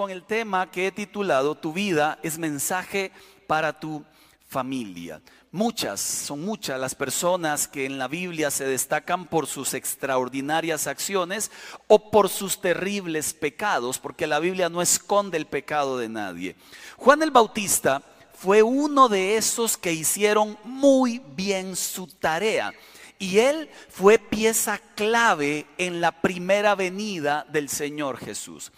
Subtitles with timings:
[0.00, 3.12] con el tema que he titulado Tu vida es mensaje
[3.46, 4.02] para tu
[4.48, 5.20] familia.
[5.52, 11.50] Muchas, son muchas las personas que en la Biblia se destacan por sus extraordinarias acciones
[11.86, 16.56] o por sus terribles pecados, porque la Biblia no esconde el pecado de nadie.
[16.96, 18.00] Juan el Bautista
[18.32, 22.72] fue uno de esos que hicieron muy bien su tarea.
[23.18, 28.72] Y él fue pieza clave en la primera venida del Señor Jesús.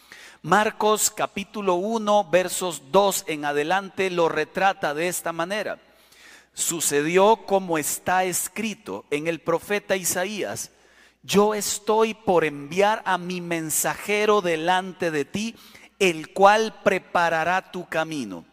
[0.44, 5.78] Marcos capítulo 1 versos 2 en adelante lo retrata de esta manera.
[6.52, 10.72] Sucedió como está escrito en el profeta Isaías.
[11.22, 15.54] Yo estoy por enviar a mi mensajero delante de ti,
[16.00, 18.44] el cual preparará tu camino.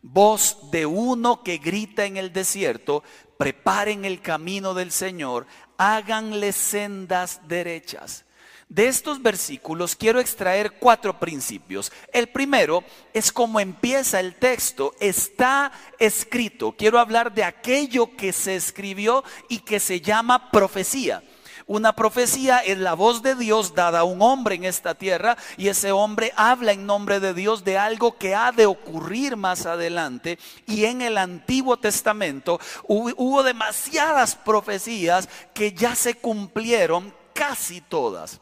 [0.00, 3.02] Voz de uno que grita en el desierto,
[3.36, 8.26] preparen el camino del Señor, háganle sendas derechas.
[8.72, 11.92] De estos versículos quiero extraer cuatro principios.
[12.10, 14.94] El primero es como empieza el texto.
[14.98, 16.72] Está escrito.
[16.72, 21.22] Quiero hablar de aquello que se escribió y que se llama profecía.
[21.66, 25.68] Una profecía es la voz de Dios dada a un hombre en esta tierra y
[25.68, 30.38] ese hombre habla en nombre de Dios de algo que ha de ocurrir más adelante.
[30.66, 38.41] Y en el Antiguo Testamento hubo, demasiadas profecías que ya se cumplieron, casi todas.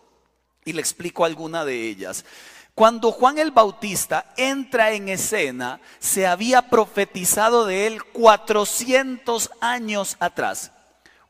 [0.65, 2.25] Y le explico alguna de ellas.
[2.75, 10.73] Cuando Juan el Bautista entra en escena, se había profetizado de él 400 años atrás.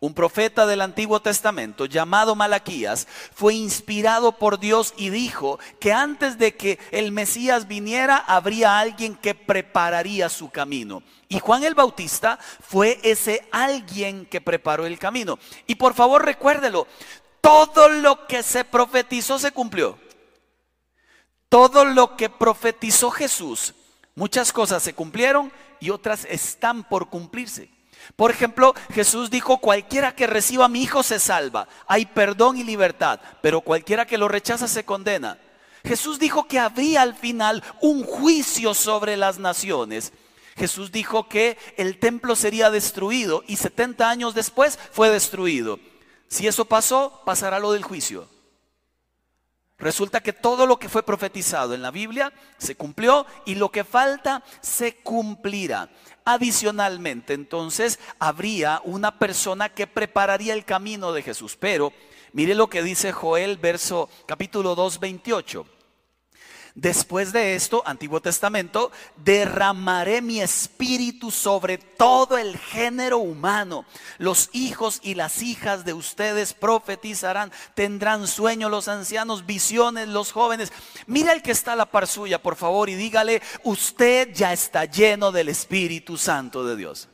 [0.03, 6.39] Un profeta del Antiguo Testamento llamado Malaquías fue inspirado por Dios y dijo que antes
[6.39, 11.03] de que el Mesías viniera habría alguien que prepararía su camino.
[11.29, 15.39] Y Juan el Bautista fue ese alguien que preparó el camino.
[15.67, 16.87] Y por favor recuérdelo,
[17.41, 19.99] todo lo que se profetizó se cumplió.
[21.49, 23.75] Todo lo que profetizó Jesús,
[24.15, 27.69] muchas cosas se cumplieron y otras están por cumplirse.
[28.17, 32.65] Por ejemplo, Jesús dijo, cualquiera que reciba a mi hijo se salva, hay perdón y
[32.65, 35.39] libertad, pero cualquiera que lo rechaza se condena.
[35.85, 40.13] Jesús dijo que habría al final un juicio sobre las naciones.
[40.57, 45.79] Jesús dijo que el templo sería destruido y 70 años después fue destruido.
[46.31, 48.29] Si eso pasó, pasará lo del juicio.
[49.79, 53.83] Resulta que todo lo que fue profetizado en la Biblia se cumplió y lo que
[53.83, 55.91] falta se cumplirá.
[56.25, 61.57] Adicionalmente, entonces, habría una persona que prepararía el camino de Jesús.
[61.59, 61.93] Pero
[62.33, 65.67] mire lo que dice Joel, verso capítulo 2, 28.
[66.81, 68.91] Después de esto, Antiguo Testamento,
[69.23, 73.85] derramaré mi espíritu sobre todo el género humano.
[74.17, 80.73] Los hijos y las hijas de ustedes profetizarán, tendrán sueño los ancianos, visiones los jóvenes.
[81.07, 84.87] Mira el que está a la par suya, por favor, y dígale, usted ya está
[84.87, 87.10] lleno del Espíritu Santo de Dios.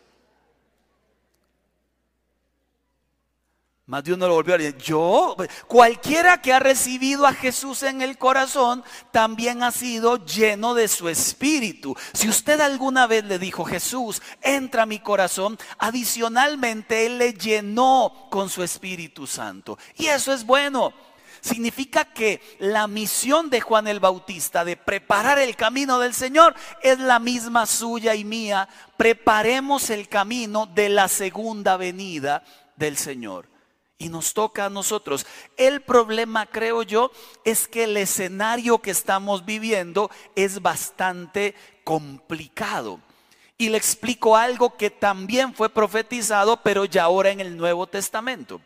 [3.89, 5.37] Más de uno lo volvió a decir, yo,
[5.69, 8.83] cualquiera que ha recibido a Jesús en el corazón,
[9.13, 11.95] también ha sido lleno de su espíritu.
[12.13, 18.27] Si usted alguna vez le dijo, Jesús, entra a mi corazón, adicionalmente Él le llenó
[18.29, 19.79] con su Espíritu Santo.
[19.95, 20.93] Y eso es bueno.
[21.41, 26.99] Significa que la misión de Juan el Bautista de preparar el camino del Señor es
[26.99, 28.69] la misma suya y mía.
[28.97, 32.43] Preparemos el camino de la segunda venida
[32.75, 33.55] del Señor
[33.99, 35.27] y nos toca a nosotros.
[35.57, 37.11] El problema, creo yo,
[37.45, 43.01] es que el escenario que estamos viviendo es bastante complicado.
[43.59, 48.61] Y le explico algo que también fue profetizado, pero ya ahora en el Nuevo Testamento.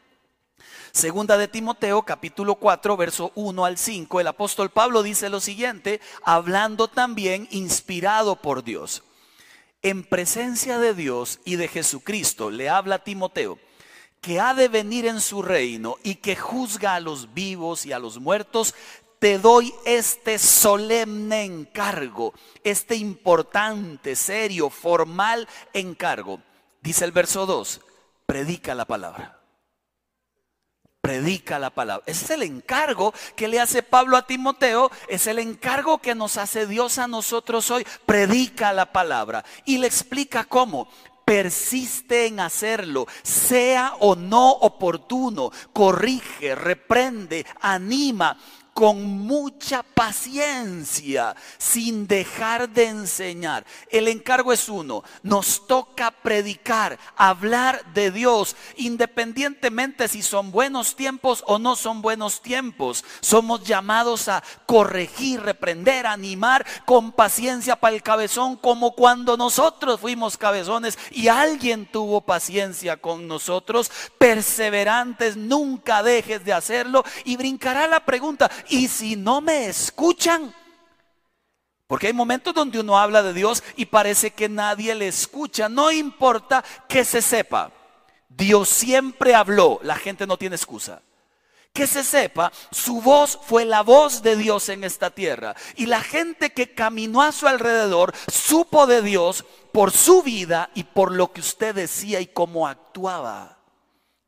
[0.90, 6.00] Segunda de Timoteo, capítulo 4, verso 1 al 5, el apóstol Pablo dice lo siguiente,
[6.24, 9.04] hablando también inspirado por Dios.
[9.82, 13.60] En presencia de Dios y de Jesucristo, le habla a Timoteo
[14.20, 17.98] que ha de venir en su reino y que juzga a los vivos y a
[17.98, 18.74] los muertos,
[19.18, 22.32] te doy este solemne encargo,
[22.64, 26.40] este importante, serio, formal encargo.
[26.82, 27.80] Dice el verso 2,
[28.26, 29.40] predica la palabra.
[31.02, 32.04] Predica la palabra.
[32.06, 34.90] Ese es el encargo que le hace Pablo a Timoteo.
[35.08, 37.86] Es el encargo que nos hace Dios a nosotros hoy.
[38.04, 39.44] Predica la palabra.
[39.64, 40.88] Y le explica cómo
[41.30, 48.36] persiste en hacerlo, sea o no oportuno, corrige, reprende, anima,
[48.74, 53.64] con mucha paciencia, sin dejar de enseñar.
[53.90, 61.44] El encargo es uno, nos toca predicar, hablar de Dios, independientemente si son buenos tiempos
[61.46, 63.04] o no son buenos tiempos.
[63.20, 70.36] Somos llamados a corregir, reprender, animar con paciencia para el cabezón, como cuando nosotros fuimos
[70.36, 78.00] cabezones y alguien tuvo paciencia con nosotros, perseverantes, nunca dejes de hacerlo y brincará la
[78.00, 80.54] pregunta, ¿y si no me escuchan?
[81.90, 85.68] Porque hay momentos donde uno habla de Dios y parece que nadie le escucha.
[85.68, 87.72] No importa que se sepa.
[88.28, 89.80] Dios siempre habló.
[89.82, 91.02] La gente no tiene excusa.
[91.72, 95.56] Que se sepa, su voz fue la voz de Dios en esta tierra.
[95.74, 100.84] Y la gente que caminó a su alrededor supo de Dios por su vida y
[100.84, 103.58] por lo que usted decía y cómo actuaba.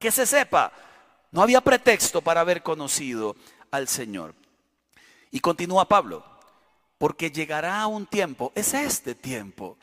[0.00, 0.72] Que se sepa,
[1.32, 3.36] no había pretexto para haber conocido
[3.72, 4.34] al Señor.
[5.32, 6.24] Y continúa Pablo,
[6.98, 9.76] porque llegará un tiempo, es este tiempo.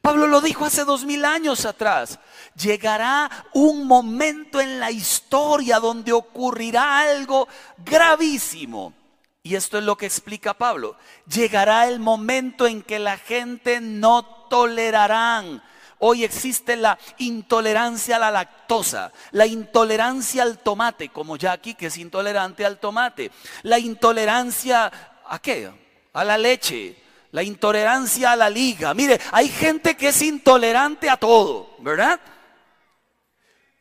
[0.00, 2.18] Pablo lo dijo hace dos mil años atrás.
[2.54, 7.46] Llegará un momento en la historia donde ocurrirá algo
[7.84, 8.94] gravísimo.
[9.42, 10.96] Y esto es lo que explica Pablo.
[11.26, 15.62] Llegará el momento en que la gente no tolerarán
[16.04, 21.96] Hoy existe la intolerancia a la lactosa, la intolerancia al tomate, como Jackie que es
[21.96, 23.30] intolerante al tomate,
[23.62, 24.90] la intolerancia
[25.24, 25.70] a qué?
[26.12, 26.96] A la leche,
[27.30, 28.94] la intolerancia a la liga.
[28.94, 32.18] Mire, hay gente que es intolerante a todo, ¿verdad?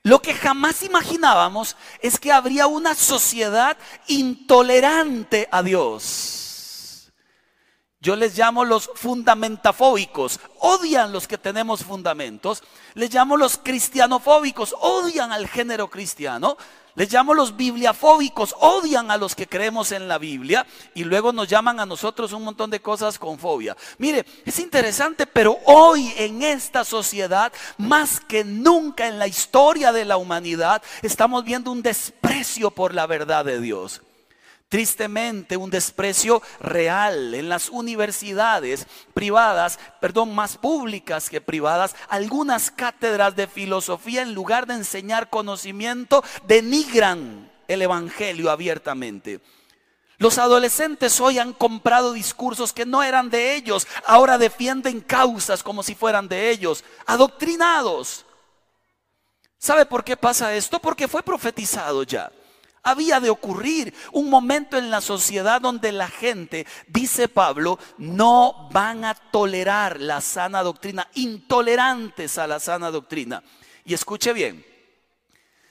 [0.03, 3.75] Lo que jamás imaginábamos es que habría una sociedad
[4.05, 6.40] intolerante a Dios.
[8.03, 12.63] Yo les llamo los fundamentafóbicos, odian los que tenemos fundamentos.
[12.95, 16.57] Les llamo los cristianofóbicos, odian al género cristiano.
[16.95, 20.65] Les llamo los bibliafóbicos, odian a los que creemos en la Biblia
[20.95, 23.77] y luego nos llaman a nosotros un montón de cosas con fobia.
[23.99, 30.05] Mire, es interesante, pero hoy en esta sociedad, más que nunca en la historia de
[30.05, 34.01] la humanidad, estamos viendo un desprecio por la verdad de Dios.
[34.71, 43.35] Tristemente, un desprecio real en las universidades privadas, perdón, más públicas que privadas, algunas cátedras
[43.35, 49.41] de filosofía en lugar de enseñar conocimiento, denigran el Evangelio abiertamente.
[50.19, 55.83] Los adolescentes hoy han comprado discursos que no eran de ellos, ahora defienden causas como
[55.83, 58.25] si fueran de ellos, adoctrinados.
[59.57, 60.79] ¿Sabe por qué pasa esto?
[60.79, 62.31] Porque fue profetizado ya.
[62.83, 69.05] Había de ocurrir un momento en la sociedad donde la gente, dice Pablo, no van
[69.05, 73.43] a tolerar la sana doctrina, intolerantes a la sana doctrina.
[73.85, 74.65] Y escuche bien,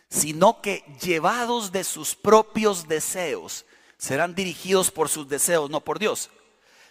[0.08, 3.64] sino que llevados de sus propios deseos,
[3.98, 6.30] serán dirigidos por sus deseos, no por Dios.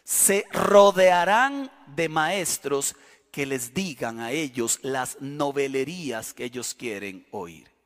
[0.03, 2.95] Se rodearán de maestros
[3.31, 7.78] que les digan a ellos las novelerías que ellos quieren oír.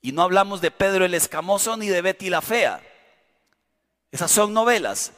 [0.00, 2.80] Y no hablamos de Pedro el Escamoso ni de Betty la Fea.
[4.10, 5.12] Esas son novelas.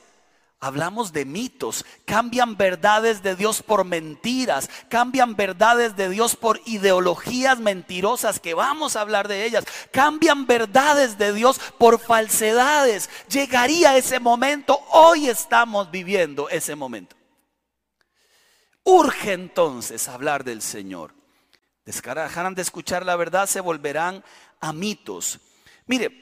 [0.63, 7.59] Hablamos de mitos, cambian verdades de Dios por mentiras, cambian verdades de Dios por ideologías
[7.59, 13.09] mentirosas, que vamos a hablar de ellas, cambian verdades de Dios por falsedades.
[13.31, 17.17] Llegaría ese momento, hoy estamos viviendo ese momento.
[18.85, 21.15] Urge entonces hablar del Señor.
[21.87, 24.23] Descarajarán de escuchar la verdad, se volverán
[24.61, 25.41] a mitos.
[25.87, 26.21] Mire,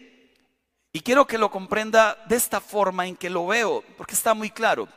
[0.92, 4.50] y quiero que lo comprenda de esta forma en que lo veo, porque está muy
[4.50, 4.88] claro.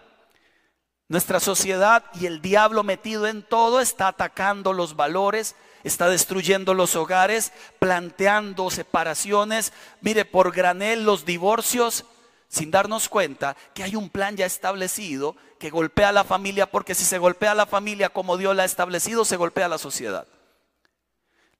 [1.09, 6.95] Nuestra sociedad y el diablo metido en todo está atacando los valores, está destruyendo los
[6.95, 12.05] hogares, planteando separaciones, mire, por granel los divorcios,
[12.47, 16.95] sin darnos cuenta que hay un plan ya establecido que golpea a la familia, porque
[16.95, 19.77] si se golpea a la familia como Dios la ha establecido, se golpea a la
[19.77, 20.27] sociedad.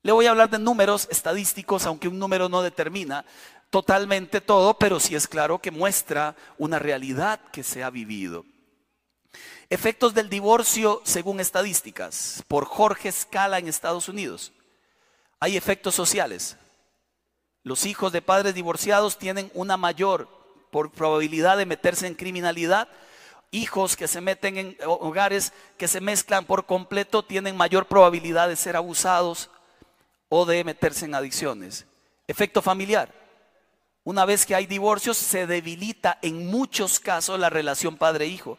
[0.04, 3.24] Le voy a hablar de números estadísticos, aunque un número no determina
[3.70, 8.46] totalmente todo, pero sí es claro que muestra una realidad que se ha vivido.
[9.70, 14.52] Efectos del divorcio según estadísticas por Jorge Scala en Estados Unidos.
[15.40, 16.58] Hay efectos sociales.
[17.64, 20.28] Los hijos de padres divorciados tienen una mayor
[20.72, 22.90] probabilidad de meterse en criminalidad.
[23.52, 28.56] Hijos que se meten en hogares que se mezclan por completo tienen mayor probabilidad de
[28.56, 29.50] ser abusados,
[30.34, 31.86] o de meterse en adicciones.
[32.26, 33.14] Efecto familiar.
[34.06, 38.58] Una vez que hay divorcios, se debilita en muchos casos la relación padre-hijo.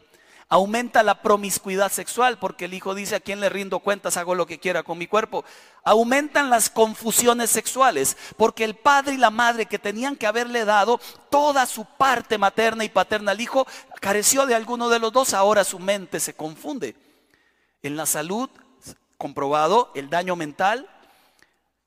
[0.49, 4.45] Aumenta la promiscuidad sexual porque el hijo dice a quién le rindo cuentas, hago lo
[4.45, 5.45] que quiera con mi cuerpo.
[5.83, 11.01] Aumentan las confusiones sexuales porque el padre y la madre que tenían que haberle dado
[11.31, 13.65] toda su parte materna y paterna al hijo
[13.99, 16.95] careció de alguno de los dos, ahora su mente se confunde.
[17.81, 18.47] En la salud,
[19.17, 20.87] comprobado el daño mental,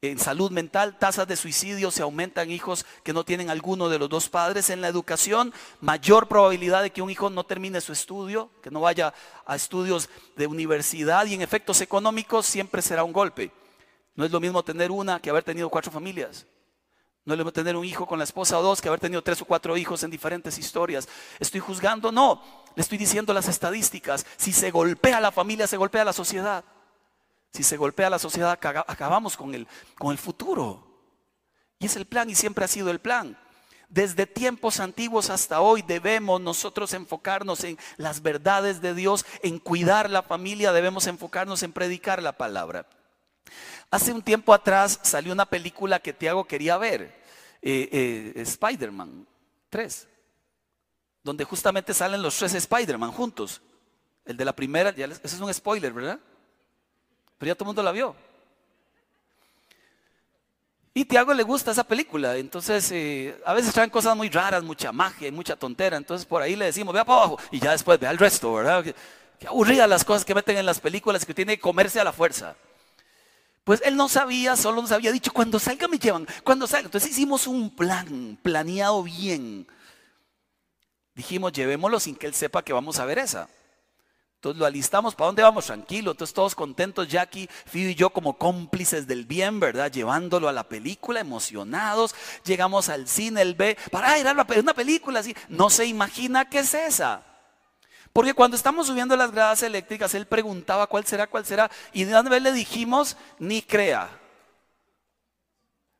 [0.03, 4.09] en salud mental, tasas de suicidio se aumentan hijos que no tienen alguno de los
[4.09, 4.69] dos padres.
[4.71, 8.81] En la educación, mayor probabilidad de que un hijo no termine su estudio, que no
[8.81, 9.15] vaya
[9.47, 13.51] a estudios de universidad y en efectos económicos siempre será un golpe.
[14.15, 16.47] No es lo mismo tener una que haber tenido cuatro familias.
[17.25, 19.23] No es lo mismo tener un hijo con la esposa o dos que haber tenido
[19.23, 21.09] tres o cuatro hijos en diferentes historias.
[21.41, 22.13] ¿Estoy juzgando?
[22.13, 22.43] No.
[22.77, 24.27] Le estoy diciendo las estadísticas.
[24.37, 26.65] Si se golpea la familia, se golpea la sociedad.
[27.57, 30.87] Si se golpea la sociedad, acabamos con el, con el futuro.
[31.79, 33.39] Y es el plan y siempre ha sido el plan.
[33.89, 40.11] Desde tiempos antiguos hasta hoy debemos nosotros enfocarnos en las verdades de Dios, en cuidar
[40.11, 42.87] la familia, debemos enfocarnos en predicar la palabra.
[43.91, 47.23] Hace un tiempo atrás salió una película que Tiago quería ver,
[47.63, 49.27] eh, eh, Spider-Man
[49.71, 50.09] 3,
[51.23, 53.63] donde justamente salen los tres Spider-Man juntos.
[54.27, 56.21] El de la primera, ese es un spoiler, ¿verdad?
[57.39, 58.15] Pero ya todo el mundo la vio.
[60.95, 64.93] Y Tiago le gusta esa película, entonces eh, a veces traen cosas muy raras, mucha
[64.93, 68.11] magia mucha tontera, entonces por ahí le decimos, vea para abajo, y ya después vea
[68.11, 68.83] el resto, ¿verdad?
[68.83, 68.95] Qué,
[69.47, 72.57] aburridas las cosas que meten en las películas que tiene que comerse a la fuerza.
[73.63, 76.87] Pues él no sabía, solo nos había dicho, cuando salga me llevan, cuando salga.
[76.87, 79.67] Entonces hicimos un plan, planeado bien.
[81.15, 83.51] Dijimos, llevémoslo sin que él sepa que vamos a ver esa.
[84.47, 85.67] Entonces lo alistamos, ¿para dónde vamos?
[85.67, 89.91] Tranquilo, entonces todos contentos, Jackie, Fido y yo como cómplices del bien, ¿verdad?
[89.91, 92.15] Llevándolo a la película, emocionados.
[92.45, 95.35] Llegamos al cine, él ve, para ir a una película así.
[95.49, 97.25] No se imagina qué es esa.
[98.13, 101.69] Porque cuando estamos subiendo las gradas eléctricas, él preguntaba cuál será, cuál será.
[101.93, 104.09] Y de una vez le dijimos, ni crea,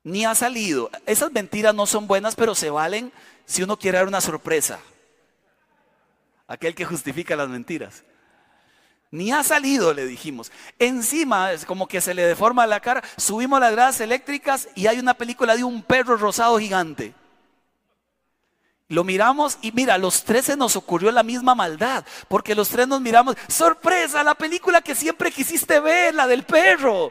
[0.05, 0.89] ni ha salido.
[1.05, 3.13] Esas mentiras no son buenas, pero se valen
[3.45, 4.79] si uno quiere dar una sorpresa.
[6.47, 8.05] Aquel que justifica las mentiras.
[9.17, 10.53] Ni ha salido, le dijimos.
[10.79, 13.03] Encima, es como que se le deforma la cara.
[13.17, 17.15] Subimos las gradas eléctricas y hay una película de un perro rosado gigante.
[18.89, 22.87] Lo miramos y mira, los tres se nos ocurrió la misma maldad, porque los tres
[22.87, 27.11] nos miramos, sorpresa, la película que siempre quisiste ver, la del perro.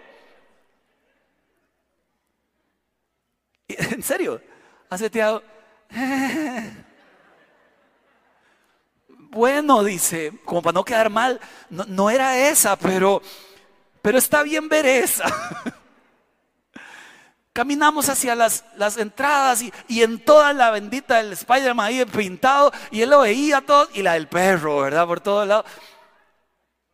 [3.68, 4.40] En serio,
[4.92, 5.42] hace teado.
[9.32, 11.40] bueno, dice, como para no quedar mal,
[11.70, 13.22] no, era esa, pero,
[14.02, 15.26] pero está bien ver esa.
[17.54, 18.64] Caminamos hacia las,
[18.98, 23.88] entradas y, en toda la bendita del Spider-Man ahí pintado y él lo veía todo
[23.94, 25.08] y la del perro, ¿verdad?
[25.08, 25.66] Por todos lados.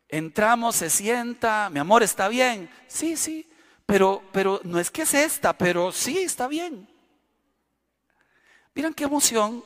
[0.07, 2.69] Entramos, se sienta, mi amor, ¿está bien?
[2.87, 3.49] Sí, sí,
[3.85, 6.87] pero, pero no es que es esta, pero sí, está bien.
[8.75, 9.63] Miren qué emoción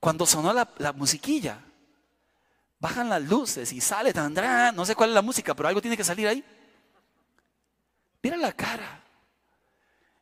[0.00, 1.58] cuando sonó la musiquilla
[2.82, 5.96] bajan las luces y sale, tendrá, no sé cuál es la música, pero algo tiene
[5.96, 6.44] que salir ahí.
[8.20, 9.04] Mira la cara.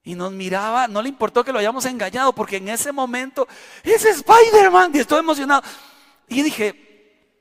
[0.02, 3.48] Y nos miraba, no le importó que lo hayamos engañado, porque en ese momento,
[3.82, 5.62] es Spider-Man, y estoy emocionado.
[6.28, 7.32] Y dije,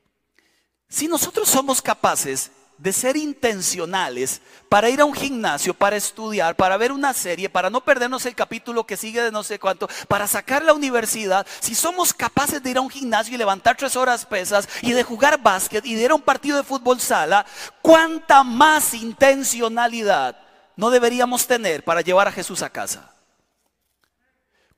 [0.87, 2.49] si nosotros somos capaces
[2.79, 7.69] de ser intencionales para ir a un gimnasio, para estudiar, para ver una serie, para
[7.69, 11.75] no perdernos el capítulo que sigue de no sé cuánto, para sacar la universidad, si
[11.75, 15.41] somos capaces de ir a un gimnasio y levantar tres horas pesas y de jugar
[15.41, 17.45] básquet y de ir a un partido de fútbol sala,
[17.81, 20.37] ¿cuánta más intencionalidad
[20.77, 23.11] no deberíamos tener para llevar a Jesús a casa?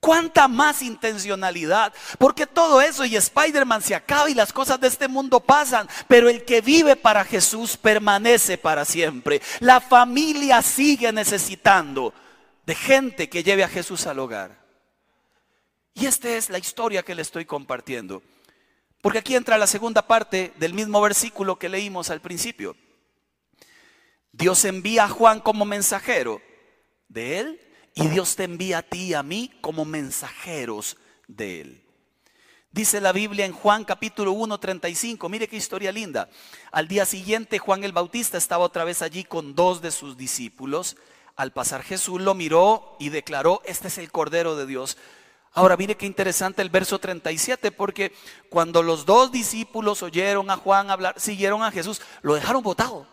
[0.01, 1.93] ¿Cuánta más intencionalidad?
[2.17, 6.27] Porque todo eso y Spider-Man se acaba y las cosas de este mundo pasan, pero
[6.27, 9.43] el que vive para Jesús permanece para siempre.
[9.59, 12.15] La familia sigue necesitando
[12.65, 14.65] de gente que lleve a Jesús al hogar.
[15.93, 18.23] Y esta es la historia que le estoy compartiendo.
[19.01, 22.75] Porque aquí entra la segunda parte del mismo versículo que leímos al principio.
[24.31, 26.41] Dios envía a Juan como mensajero
[27.07, 27.70] de él
[28.01, 31.83] y Dios te envía a ti y a mí como mensajeros de Él.
[32.71, 35.29] Dice la Biblia en Juan capítulo 1, 35.
[35.29, 36.29] Mire qué historia linda.
[36.71, 40.95] Al día siguiente Juan el Bautista estaba otra vez allí con dos de sus discípulos.
[41.35, 44.97] Al pasar Jesús lo miró y declaró, este es el Cordero de Dios.
[45.53, 48.13] Ahora mire qué interesante el verso 37, porque
[48.49, 53.05] cuando los dos discípulos oyeron a Juan hablar, siguieron a Jesús, lo dejaron botado.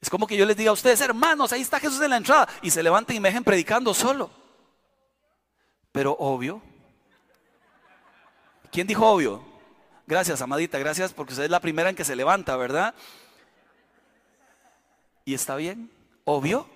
[0.00, 2.48] Es como que yo les diga a ustedes, hermanos, ahí está Jesús en la entrada,
[2.62, 4.30] y se levanten y me dejen predicando solo.
[5.92, 6.62] Pero obvio,
[8.70, 9.42] ¿Quién dijo obvio?
[10.06, 12.94] Gracias, amadita, gracias porque usted es la primera en que se levanta, ¿verdad?
[15.24, 15.90] Y está bien,
[16.24, 16.68] obvio,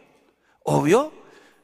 [0.62, 1.12] obvio,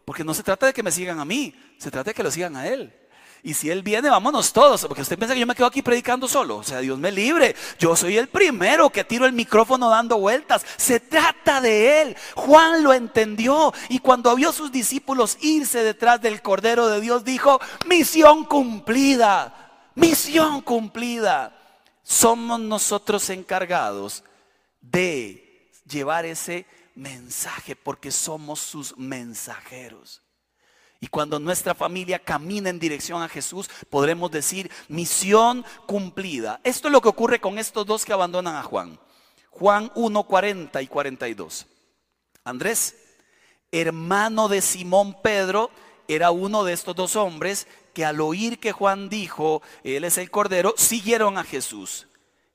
[0.05, 2.31] porque no se trata de que me sigan a mí, se trata de que lo
[2.31, 2.97] sigan a él.
[3.43, 6.29] Y si Él viene, vámonos todos, porque usted piensa que yo me quedo aquí predicando
[6.29, 6.59] solo.
[6.59, 7.57] O sea, Dios me libre.
[7.79, 10.65] Yo soy el primero que tiro el micrófono dando vueltas.
[10.77, 12.17] Se trata de Él.
[12.35, 13.73] Juan lo entendió.
[13.89, 19.89] Y cuando vio a sus discípulos irse detrás del Cordero de Dios, dijo, misión cumplida,
[19.95, 21.57] misión cumplida.
[22.03, 24.25] Somos nosotros encargados
[24.81, 30.23] de llevar ese mensaje porque somos sus mensajeros.
[31.01, 36.61] Y cuando nuestra familia camina en dirección a Jesús, podremos decir misión cumplida.
[36.63, 39.01] Esto es lo que ocurre con estos dos que abandonan a Juan.
[39.49, 41.67] Juan 1, 40 y 42.
[42.45, 42.97] Andrés,
[43.73, 45.71] hermano de Simón Pedro,
[46.07, 50.31] era uno de estos dos hombres que al oír que Juan dijo, Él es el
[50.31, 52.09] Cordero, siguieron a Jesús.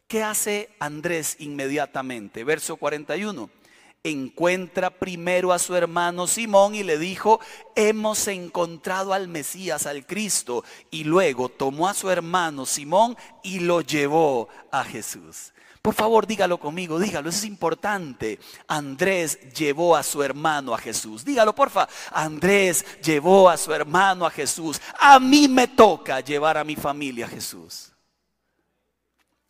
[0.07, 2.43] ¿Qué hace Andrés inmediatamente?
[2.43, 3.49] Verso 41
[4.05, 7.39] encuentra primero a su hermano Simón y le dijo,
[7.75, 10.63] hemos encontrado al Mesías, al Cristo.
[10.91, 15.51] Y luego tomó a su hermano Simón y lo llevó a Jesús.
[15.81, 18.39] Por favor, dígalo conmigo, dígalo, eso es importante.
[18.67, 21.23] Andrés llevó a su hermano a Jesús.
[21.23, 21.87] Dígalo, porfa.
[22.11, 24.81] Andrés llevó a su hermano a Jesús.
[24.99, 27.94] A mí me toca llevar a mi familia a Jesús.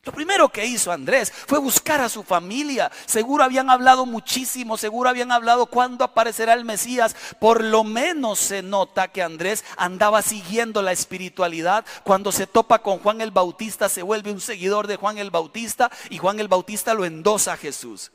[0.06, 2.92] Lo primero que hizo Andrés fue buscar a su familia.
[3.08, 7.16] Seguro habían hablado muchísimo, seguro habían hablado cuándo aparecerá el Mesías.
[7.40, 11.86] Por lo menos se nota que Andrés andaba siguiendo la espiritualidad.
[12.04, 15.90] Cuando se topa con Juan el Bautista, se vuelve un seguidor de Juan el Bautista
[16.12, 18.12] y Juan el Bautista lo endosa a Jesús.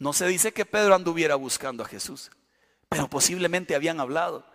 [0.00, 2.32] No se dice que Pedro anduviera buscando a Jesús,
[2.88, 4.49] pero posiblemente habían hablado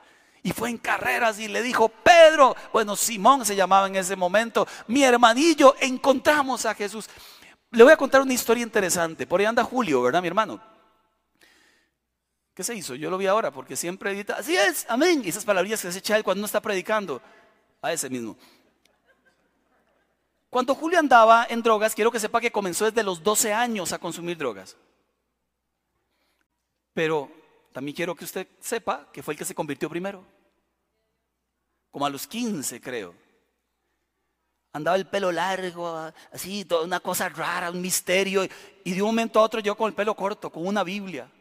[0.45, 4.67] y fue en carreras y le dijo, Pedro, bueno, Simón se llamaba en ese momento,
[4.85, 7.09] mi hermanillo, encontramos a Jesús.
[7.71, 9.25] Le voy a contar una historia interesante.
[9.25, 10.61] Por ahí anda Julio, ¿verdad, mi hermano?
[12.53, 12.93] ¿Qué se hizo?
[12.93, 15.23] Yo lo vi ahora porque siempre edita, así es, amén.
[15.25, 17.23] Y esas palabras que se echa él cuando no está predicando,
[17.81, 18.37] a ese mismo.
[20.51, 23.97] Cuando Julio andaba en drogas, quiero que sepa que comenzó desde los 12 años a
[23.97, 24.77] consumir drogas.
[26.93, 27.31] Pero
[27.73, 30.34] también quiero que usted sepa que fue el que se convirtió primero.
[31.95, 33.15] Como a los 15, creo.
[34.73, 38.45] Andaba el pelo largo, así, toda una cosa rara, un misterio.
[38.83, 41.31] Y de un momento a otro yo con el pelo corto, con una Biblia.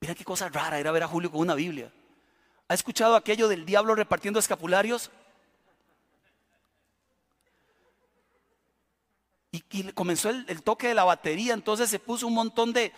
[0.00, 1.92] Mira qué cosa rara era ver a Julio con una Biblia.
[2.66, 5.12] ¿Ha escuchado aquello del diablo repartiendo escapularios?
[9.52, 9.60] Y,
[9.92, 12.92] comenzó el, toque de la batería, entonces se puso un montón de,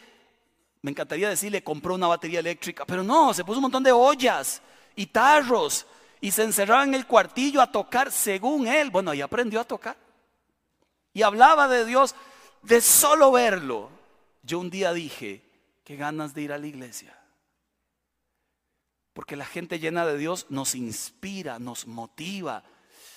[0.81, 4.63] me encantaría decirle, compró una batería eléctrica, pero no, se puso un montón de ollas
[4.97, 5.87] y tarros
[6.21, 8.91] y se encerraba en el cuartillo a tocar según él.
[8.91, 9.97] Bueno, ahí aprendió a tocar.
[11.13, 12.15] Y hablaba de Dios
[12.63, 13.91] de solo verlo.
[14.43, 15.43] Yo un día dije,
[15.85, 17.17] qué ganas de ir a la iglesia.
[19.13, 22.63] Porque la gente llena de Dios nos inspira, nos motiva,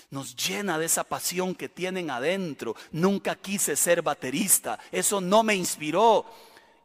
[0.10, 2.76] nos llena de esa pasión que tienen adentro.
[2.92, 6.26] Nunca quise ser baterista, eso no me inspiró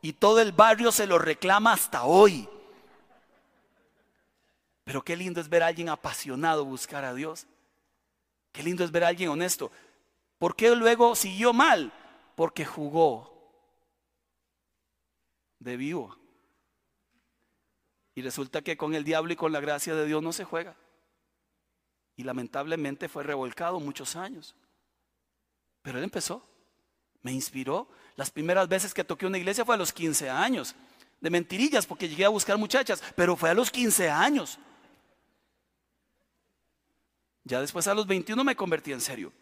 [0.01, 2.49] y todo el barrio se lo reclama hasta hoy.
[4.89, 7.47] Pero qué lindo es ver a alguien apasionado buscar a Dios.
[8.53, 9.71] Qué lindo es ver a alguien honesto.
[10.39, 11.93] ¿Por qué luego siguió mal?
[12.35, 13.53] Porque jugó
[15.59, 16.17] de vivo.
[18.15, 20.75] Y resulta que con el diablo y con la gracia de Dios no se juega.
[22.17, 24.57] Y lamentablemente fue revolcado muchos años.
[25.83, 26.43] Pero él empezó,
[27.21, 30.75] me inspiró, las primeras veces que toqué una iglesia fue a los 15 años.
[31.21, 34.59] De mentirillas porque llegué a buscar muchachas, pero fue a los 15 años.
[37.49, 39.33] Ya después a los 21 me convertí en serio.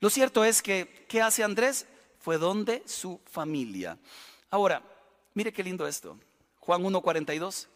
[0.00, 1.86] Lo cierto es que, ¿qué hace Andrés?
[2.18, 3.98] Fue donde su familia.
[4.50, 4.82] Ahora,
[5.32, 6.18] mire qué lindo esto.
[6.60, 7.68] Juan 1.42.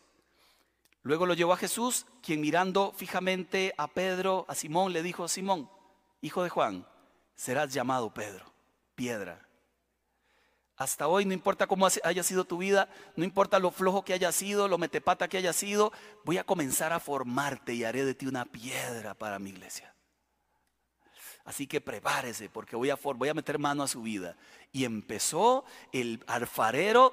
[1.04, 5.70] Luego lo llevó a Jesús, quien mirando fijamente a Pedro, a Simón, le dijo, Simón,
[6.20, 6.86] hijo de Juan,
[7.34, 8.44] serás llamado Pedro,
[8.94, 9.48] piedra.
[10.76, 14.32] Hasta hoy, no importa cómo haya sido tu vida, no importa lo flojo que haya
[14.32, 15.92] sido, lo metepata que haya sido,
[16.24, 19.94] voy a comenzar a formarte y haré de ti una piedra para mi iglesia.
[21.44, 24.36] Así que prepárese porque voy a, voy a meter mano a su vida.
[24.70, 27.12] Y empezó el alfarero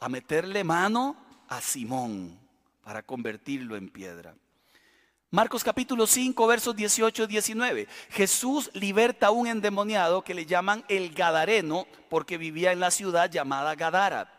[0.00, 1.16] a meterle mano
[1.48, 2.38] a Simón
[2.82, 4.34] para convertirlo en piedra.
[5.36, 7.88] Marcos capítulo 5, versos 18 y 19.
[8.08, 13.30] Jesús liberta a un endemoniado que le llaman el Gadareno porque vivía en la ciudad
[13.30, 14.32] llamada Gadara.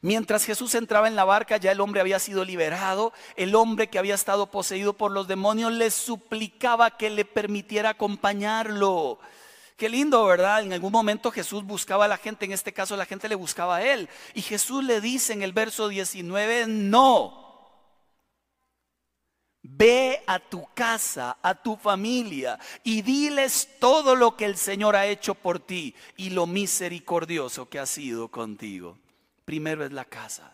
[0.00, 3.12] Mientras Jesús entraba en la barca, ya el hombre había sido liberado.
[3.36, 9.20] El hombre que había estado poseído por los demonios le suplicaba que le permitiera acompañarlo.
[9.76, 10.64] Qué lindo, ¿verdad?
[10.64, 13.76] En algún momento Jesús buscaba a la gente, en este caso la gente le buscaba
[13.76, 14.08] a él.
[14.34, 17.45] Y Jesús le dice en el verso 19, no.
[19.68, 25.06] Ve a tu casa, a tu familia y diles todo lo que el Señor ha
[25.06, 28.98] hecho por ti y lo misericordioso que ha sido contigo
[29.46, 30.52] primero es la casa.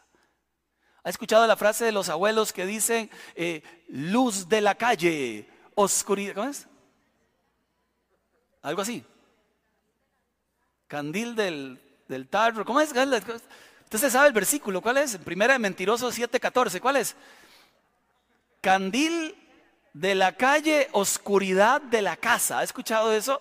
[1.03, 6.35] ¿Ha escuchado la frase de los abuelos que dicen eh, luz de la calle, oscuridad?
[6.35, 6.69] ¿Cómo es?
[8.61, 9.05] Algo así.
[10.87, 12.65] Candil del, del tarro.
[12.65, 12.93] ¿Cómo es?
[12.93, 14.81] Usted sabe el versículo.
[14.81, 15.17] ¿Cuál es?
[15.17, 16.81] Primera de Mentiroso 7:14.
[16.81, 17.17] ¿Cuál es?
[18.63, 19.35] Candil
[19.93, 22.61] de la calle, oscuridad de la casa.
[22.61, 23.41] ¿Ha escuchado eso?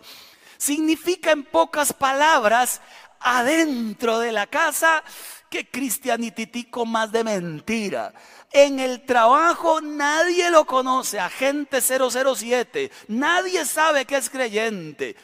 [0.58, 2.82] Significa en pocas palabras,
[3.20, 5.04] adentro de la casa
[5.52, 8.14] Qué cristianititico más de mentira.
[8.54, 15.18] En el trabajo nadie lo conoce, agente 007, nadie sabe que es creyente.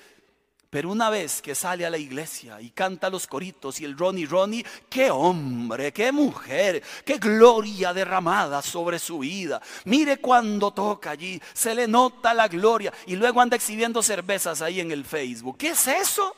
[0.77, 4.27] Pero una vez que sale a la iglesia y canta los coritos y el Ronnie
[4.27, 9.59] Ronnie, qué hombre, qué mujer, qué gloria derramada sobre su vida.
[9.85, 14.79] Mire cuando toca allí, se le nota la gloria y luego anda exhibiendo cervezas ahí
[14.79, 15.57] en el Facebook.
[15.57, 16.35] ¿Qué es eso?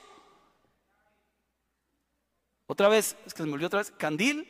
[2.66, 4.48] Otra vez, es que se me olvidó otra vez, candil.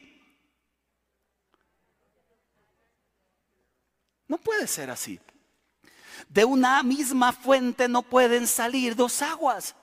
[4.27, 5.19] No puede ser así.
[6.27, 9.75] De una misma fuente no pueden salir dos aguas.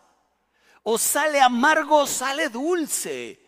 [0.88, 3.40] O sale amargo o sale dulce.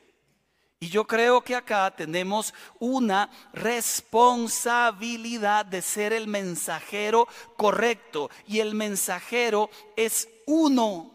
[0.81, 8.29] Y yo creo que acá tenemos una responsabilidad de ser el mensajero correcto.
[8.49, 11.15] Y el mensajero es uno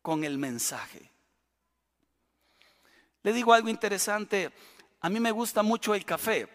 [0.00, 1.10] con el mensaje.
[3.22, 4.50] Le digo algo interesante,
[4.98, 6.48] a mí me gusta mucho el café.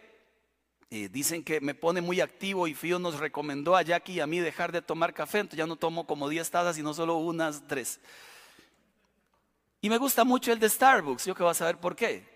[0.90, 4.26] Eh, dicen que me pone muy activo y Fío nos recomendó a Jackie y a
[4.26, 7.68] mí dejar de tomar café, entonces ya no tomo como 10 tazas, sino solo unas,
[7.68, 8.00] tres.
[9.82, 12.28] Y me gusta mucho el de Starbucks, yo que voy a saber por qué.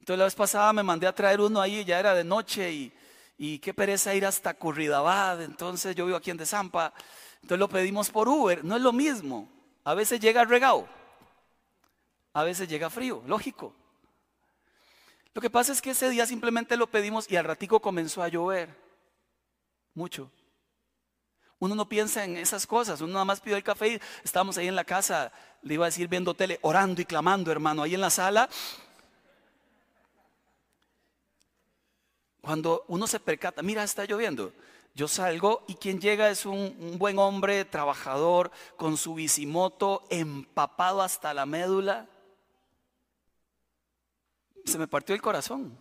[0.00, 2.92] Entonces la vez pasada me mandé a traer uno ahí, ya era de noche y,
[3.38, 6.92] y qué pereza ir hasta Curridabad, entonces yo vivo aquí en Desampa,
[7.36, 9.48] entonces lo pedimos por Uber, no es lo mismo,
[9.84, 10.88] a veces llega regado
[12.32, 13.74] a veces llega frío, lógico.
[15.34, 18.28] Lo que pasa es que ese día simplemente lo pedimos y al ratico comenzó a
[18.28, 18.76] llover.
[19.94, 20.30] Mucho.
[21.60, 24.66] Uno no piensa en esas cosas, uno nada más pidió el café y estábamos ahí
[24.66, 25.30] en la casa,
[25.62, 28.48] le iba a decir viendo tele, orando y clamando, hermano, ahí en la sala.
[32.40, 34.52] Cuando uno se percata, mira, está lloviendo.
[34.94, 41.00] Yo salgo y quien llega es un, un, buen hombre, trabajador, con su bicimoto, empapado
[41.02, 42.08] hasta la médula
[44.64, 45.76] se me partió el corazón.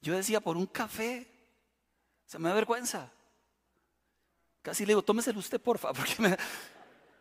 [0.00, 1.30] Yo decía, por un café,
[2.24, 3.12] se me da vergüenza.
[4.62, 6.36] Casi le digo, tómeselo usted, porfa, porque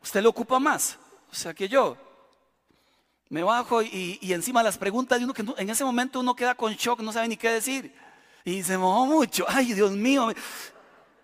[0.01, 0.97] usted lo ocupa más.
[1.31, 1.97] O sea que yo
[3.29, 6.73] me bajo y, encima las preguntas de uno que en ese momento uno queda con
[6.73, 7.93] shock, no sabe ni qué decir.
[8.43, 9.45] Y se mojó mucho.
[9.47, 10.33] Ay, Dios mío.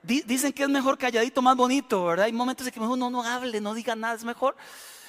[0.04, 2.28] Dicen que es mejor calladito, más bonito, ¿verdad?
[2.28, 4.56] Hay momentos en que mejor no, no hable, no diga nada, es mejor.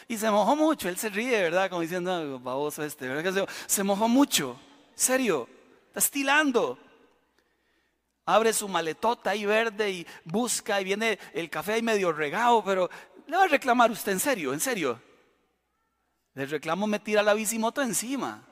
[0.08, 1.68] Y se mojó mucho, él se ríe, ¿verdad?
[1.68, 3.46] Como diciendo, baboso este, ¿verdad?
[3.66, 4.58] Se mojó mucho,
[4.94, 5.48] serio,
[5.88, 6.78] está estilando.
[8.26, 12.90] Abre su maletota ahí verde y busca y viene el café ahí medio regado, pero
[13.26, 15.00] le va a reclamar usted, en serio, en serio.
[16.34, 18.42] Le reclamo me tira la bicimoto encima.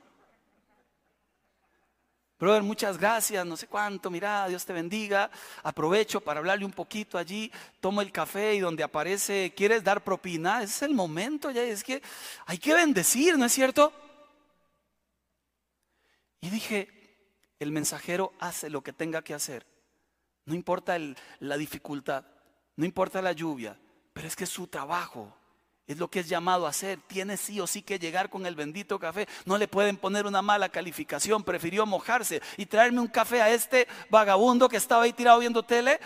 [2.38, 5.30] Brother, muchas gracias, no sé cuánto, mira, Dios te bendiga.
[5.62, 10.62] Aprovecho para hablarle un poquito allí, tomo el café y donde aparece, ¿quieres dar propina?
[10.62, 12.02] Ese es el momento, ya es que
[12.46, 13.92] hay que bendecir, ¿no es cierto?
[16.40, 17.03] Y dije,
[17.58, 19.66] el mensajero hace lo que tenga que hacer.
[20.44, 20.96] No importa
[21.40, 22.24] la dificultad,
[22.76, 23.78] no importa la lluvia,
[24.12, 25.34] pero es que su trabajo.
[25.86, 26.98] Es lo que es llamado a hacer.
[27.06, 29.28] Tiene sí o sí que llegar con el bendito café.
[29.44, 31.44] No le pueden poner una mala calificación.
[31.44, 36.00] Prefirió mojarse y traerme un café a este vagabundo que estaba ahí tirado viendo tele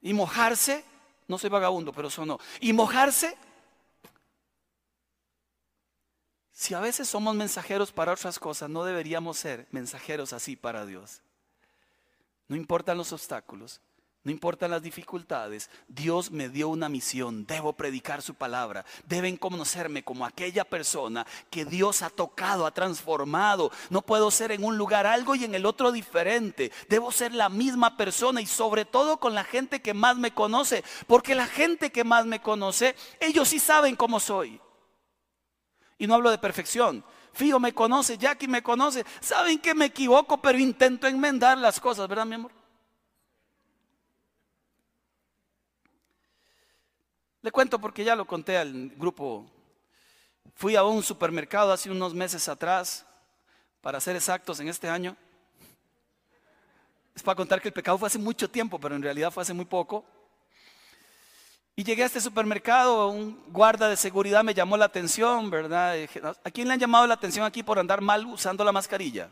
[0.00, 0.84] y mojarse.
[1.28, 2.38] No soy vagabundo, pero sonó.
[2.60, 3.36] Y mojarse.
[6.54, 11.20] Si a veces somos mensajeros para otras cosas, no deberíamos ser mensajeros así para Dios.
[12.48, 13.80] No importan los obstáculos.
[14.24, 20.02] No importan las dificultades, Dios me dio una misión, debo predicar su palabra, deben conocerme
[20.02, 23.70] como aquella persona que Dios ha tocado, ha transformado.
[23.90, 27.50] No puedo ser en un lugar algo y en el otro diferente, debo ser la
[27.50, 31.92] misma persona y sobre todo con la gente que más me conoce, porque la gente
[31.92, 34.58] que más me conoce, ellos sí saben cómo soy.
[35.98, 37.04] Y no hablo de perfección,
[37.34, 39.04] Fío me conoce, Jackie me conoce.
[39.20, 42.52] Saben que me equivoco, pero intento enmendar las cosas, ¿verdad, mi amor?
[47.42, 49.44] Le cuento porque ya lo conté al grupo.
[50.54, 53.04] Fui a un supermercado hace unos meses atrás,
[53.80, 55.16] para ser exactos, en este año.
[57.14, 59.52] Es para contar que el pecado fue hace mucho tiempo, pero en realidad fue hace
[59.52, 60.04] muy poco.
[61.76, 65.96] Y llegué a este supermercado, un guarda de seguridad me llamó la atención, ¿verdad?
[66.44, 69.28] ¿A quién le han llamado la atención aquí por andar mal usando la mascarilla?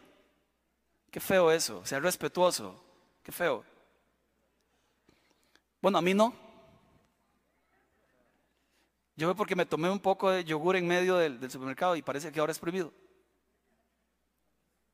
[1.11, 2.83] Qué feo eso, sea respetuoso,
[3.23, 3.65] qué feo.
[5.81, 6.35] Bueno, a mí no.
[9.15, 12.33] Yo veo porque me tomé un poco de yogur en medio del, supermercado y parece
[12.33, 12.93] que ahora es prohibido.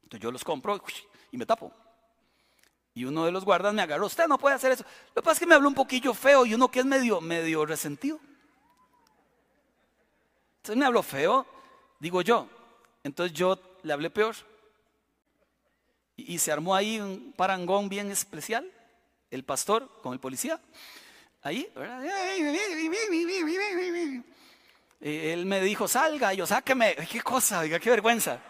[0.02, 0.82] Entonces yo los compro
[1.30, 1.72] y me tapo.
[2.98, 4.82] Y uno de los guardas me agarró, usted no puede hacer eso.
[5.14, 7.20] Lo que pasa es que me habló un poquillo feo y uno que es medio,
[7.20, 8.18] medio resentido.
[10.56, 11.46] Entonces me habló feo,
[12.00, 12.48] digo yo.
[13.04, 14.34] Entonces yo le hablé peor.
[16.16, 18.68] Y, se armó ahí un parangón bien especial,
[19.30, 20.60] el pastor con el policía.
[21.42, 22.02] Ahí, ¿verdad?
[25.00, 26.96] él me dijo, salga, y yo, sáqueme.
[27.08, 27.62] ¿Qué cosa?
[27.62, 28.40] Diga, qué vergüenza.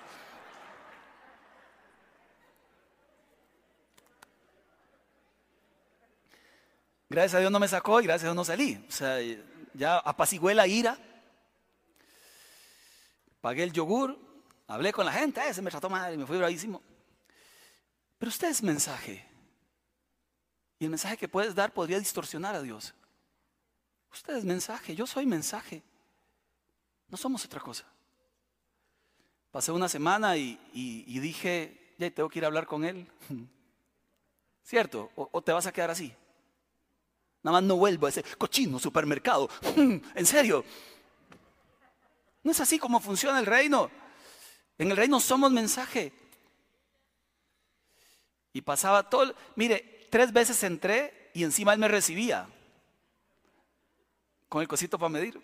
[7.11, 8.85] Gracias a Dios no me sacó y gracias a Dios no salí.
[8.87, 9.19] O sea,
[9.73, 10.99] ya apacigué la ira.
[13.41, 14.19] Pagué el yogur,
[14.67, 16.83] hablé con la gente, ese me trató mal y me fui bravísimo.
[18.19, 19.25] Pero usted es mensaje.
[20.79, 22.95] Y el mensaje que puedes dar podría distorsionar a Dios.
[24.13, 25.83] Usted es mensaje, yo soy mensaje.
[27.09, 27.85] No somos otra cosa.
[29.51, 30.59] Pasé una semana y,
[31.21, 33.07] dije, ya tengo que ir a hablar con él.
[34.63, 35.11] ¿Cierto?
[35.15, 36.15] o te vas a quedar así?
[37.49, 39.49] Nada más no vuelvo a ese cochino supermercado.
[39.75, 40.63] ¿En serio?
[42.43, 43.91] No es así como funciona el reino.
[44.77, 46.13] En el reino somos mensaje.
[48.53, 49.35] Y pasaba todo.
[49.57, 52.47] Mire, tres veces entré y encima él me recibía.
[54.51, 55.41] Con el cosito para medir.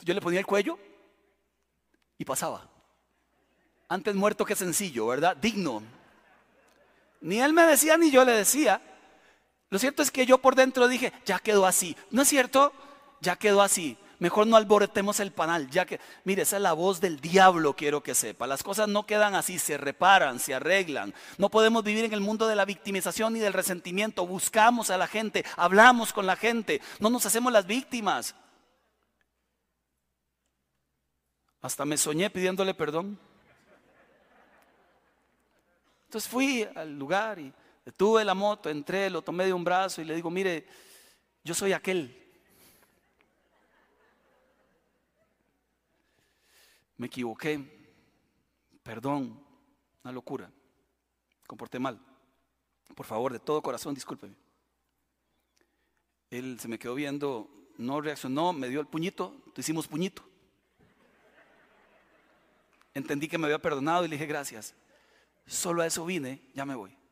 [0.00, 0.76] Yo le ponía el cuello
[2.18, 2.68] y pasaba.
[3.88, 5.36] Antes muerto que sencillo, ¿verdad?
[5.36, 5.84] Digno.
[7.20, 8.82] Ni él me decía ni yo le decía.
[9.70, 11.96] Lo cierto es que yo por dentro dije, ya quedó así.
[12.10, 12.72] ¿No es cierto?
[13.20, 13.98] Ya quedó así.
[14.18, 18.02] Mejor no alborotemos el panal, ya que, mire, esa es la voz del diablo, quiero
[18.02, 18.46] que sepa.
[18.46, 21.12] Las cosas no quedan así, se reparan, se arreglan.
[21.36, 24.26] No podemos vivir en el mundo de la victimización ni del resentimiento.
[24.26, 28.34] Buscamos a la gente, hablamos con la gente, no nos hacemos las víctimas.
[31.60, 33.18] Hasta me soñé pidiéndole perdón.
[36.06, 37.52] Entonces fui al lugar y
[37.86, 40.66] Detuve la moto, entré, lo tomé de un brazo y le digo, mire,
[41.44, 42.20] yo soy aquel.
[46.96, 47.60] Me equivoqué,
[48.82, 49.40] perdón,
[50.02, 50.50] una locura,
[51.46, 52.00] comporté mal.
[52.96, 54.34] Por favor, de todo corazón, discúlpeme.
[56.30, 60.28] Él se me quedó viendo, no reaccionó, me dio el puñito, hicimos puñito.
[62.94, 64.74] Entendí que me había perdonado y le dije gracias.
[65.46, 67.05] Solo a eso vine, ya me voy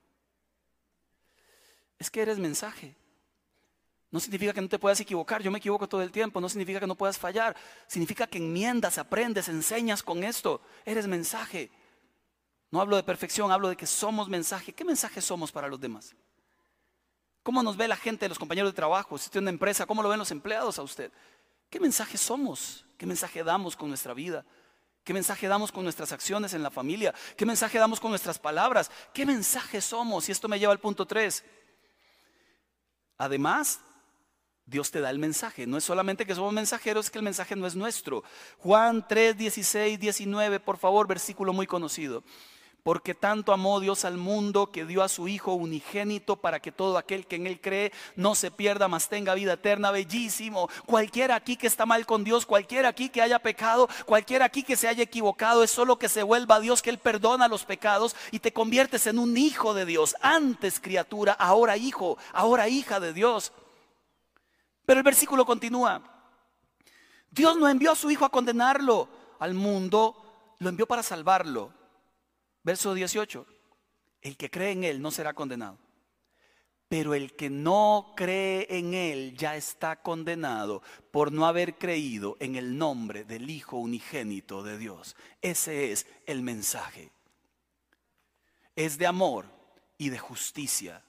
[1.98, 2.96] es que eres mensaje.
[4.11, 6.78] No significa que no te puedas equivocar, yo me equivoco todo el tiempo, no significa
[6.78, 7.57] que no puedas fallar,
[7.88, 11.70] significa que enmiendas, aprendes, enseñas con esto, eres mensaje.
[12.70, 14.72] No hablo de perfección, hablo de que somos mensaje.
[14.72, 16.14] ¿Qué mensaje somos para los demás?
[17.42, 19.18] ¿Cómo nos ve la gente, los compañeros de trabajo?
[19.18, 21.12] Si tiene una empresa, ¿cómo lo ven los empleados a usted?
[21.68, 22.87] ¿Qué mensaje somos?
[22.96, 24.44] ¿Qué mensaje damos con nuestra vida?
[25.02, 27.12] ¿Qué mensaje damos con nuestras acciones en la familia?
[27.37, 28.90] ¿Qué mensaje damos con nuestras palabras?
[29.12, 30.28] ¿Qué mensaje somos?
[30.28, 31.44] Y esto me lleva al punto 3.
[33.18, 33.81] Además,
[34.66, 35.66] Dios te da el mensaje.
[35.66, 38.24] No es solamente que somos mensajeros, es que el mensaje no es nuestro.
[38.59, 42.24] Juan 3, 16, 19, por favor, versículo muy conocido.
[42.85, 46.99] Porque tanto amó Dios al mundo que dio a su Hijo unigénito para que todo
[46.99, 49.90] aquel que en Él cree no se pierda, mas tenga vida eterna.
[49.90, 50.68] Bellísimo.
[50.85, 54.77] Cualquiera aquí que está mal con Dios, cualquiera aquí que haya pecado, cualquiera aquí que
[54.77, 58.14] se haya equivocado, es solo que se vuelva a Dios, que Él perdona los pecados
[58.31, 60.14] y te conviertes en un hijo de Dios.
[60.20, 63.53] Antes criatura, ahora hijo, ahora hija de Dios.
[64.85, 66.03] Pero el versículo continúa.
[67.31, 71.84] Dios no envió a su Hijo a condenarlo al mundo, lo envió para salvarlo.
[72.64, 73.46] Verso 18.
[74.22, 75.79] El que cree en Él no será condenado.
[76.88, 82.57] Pero el que no cree en Él ya está condenado por no haber creído en
[82.57, 85.14] el nombre del Hijo unigénito de Dios.
[85.42, 87.11] Ese es el mensaje.
[88.77, 89.46] Es de amor
[89.98, 91.05] y de justicia.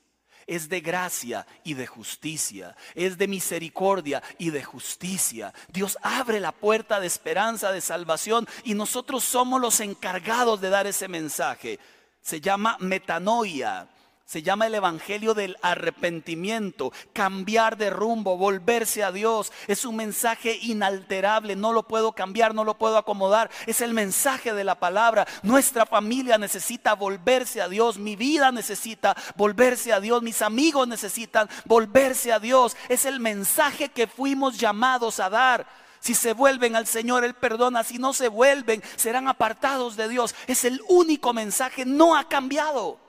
[0.47, 5.53] Es de gracia y de justicia, es de misericordia y de justicia.
[5.69, 10.87] Dios abre la puerta de esperanza, de salvación y nosotros somos los encargados de dar
[10.87, 11.79] ese mensaje.
[12.21, 13.87] Se llama metanoia.
[14.25, 19.53] Se llama el Evangelio del arrepentimiento, cambiar de rumbo, volverse a Dios.
[19.67, 23.51] Es un mensaje inalterable, no lo puedo cambiar, no lo puedo acomodar.
[23.67, 25.27] Es el mensaje de la palabra.
[25.43, 31.47] Nuestra familia necesita volverse a Dios, mi vida necesita volverse a Dios, mis amigos necesitan
[31.65, 32.75] volverse a Dios.
[32.89, 35.67] Es el mensaje que fuimos llamados a dar.
[35.99, 37.83] Si se vuelven al Señor, Él perdona.
[37.83, 40.33] Si no se vuelven, serán apartados de Dios.
[40.47, 43.04] Es el único mensaje, no ha cambiado.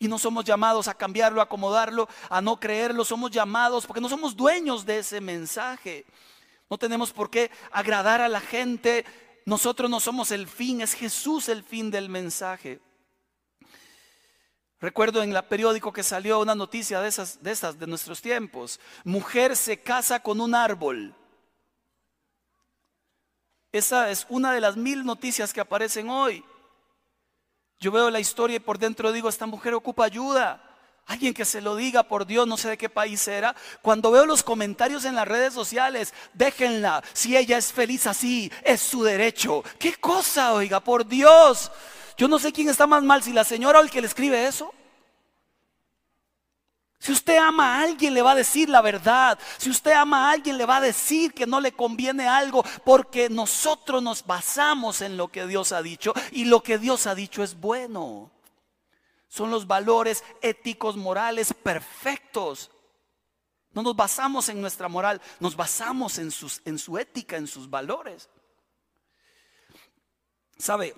[0.00, 3.04] Y no somos llamados a cambiarlo, a acomodarlo, a no creerlo.
[3.04, 6.06] Somos llamados porque no somos dueños de ese mensaje.
[6.70, 9.04] No tenemos por qué agradar a la gente.
[9.44, 12.80] Nosotros no somos el fin, es Jesús el fin del mensaje.
[14.80, 18.80] Recuerdo en la periódico que salió una noticia de esas, de esas, de nuestros tiempos.
[19.04, 21.14] Mujer se casa con un árbol.
[23.70, 26.42] Esa es una de las mil noticias que aparecen hoy.
[27.80, 30.62] Yo veo la historia y por dentro digo, esta mujer ocupa ayuda.
[31.06, 33.56] Alguien que se lo diga por Dios, no sé de qué país era.
[33.80, 37.02] Cuando veo los comentarios en las redes sociales, déjenla.
[37.14, 39.64] Si ella es feliz así, es su derecho.
[39.78, 41.72] ¿Qué cosa, oiga, por Dios?
[42.16, 44.46] Yo no sé quién está más mal, si la señora o el que le escribe
[44.46, 44.72] eso.
[47.00, 49.38] Si usted ama a alguien, le va a decir la verdad.
[49.56, 53.30] Si usted ama a alguien, le va a decir que no le conviene algo, porque
[53.30, 57.42] nosotros nos basamos en lo que Dios ha dicho y lo que Dios ha dicho
[57.42, 58.30] es bueno.
[59.28, 62.70] Son los valores éticos, morales perfectos.
[63.72, 68.28] No nos basamos en nuestra moral, nos basamos en, su ética, en sus valores.
[70.58, 70.94] ¿Sabe?